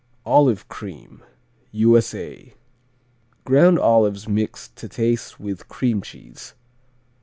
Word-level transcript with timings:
Olive 0.25 0.67
Cream 0.67 1.21
U.S.A. 1.71 2.55
Ground 3.45 3.77
olives 3.77 4.27
mixed 4.27 4.75
to 4.77 4.89
taste 4.89 5.39
with 5.39 5.67
cream 5.67 6.01
cheese. 6.01 6.55